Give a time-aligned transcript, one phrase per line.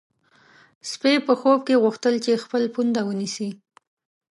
[0.91, 3.49] سپی په خوب کې غوښتل چې خپل پونده ونیسي.